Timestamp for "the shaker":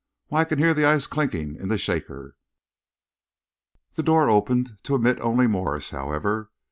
1.67-2.35